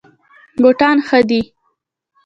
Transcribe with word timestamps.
بوټان 0.61 0.97
ښه 1.07 1.19
دي. 1.29 1.41